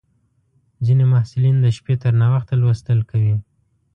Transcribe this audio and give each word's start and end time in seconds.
ځینې 0.85 1.05
محصلین 1.13 1.55
د 1.61 1.67
شپې 1.77 1.95
تر 2.03 2.13
ناوخته 2.21 2.53
لوستل 2.61 2.99
کوي. 3.09 3.35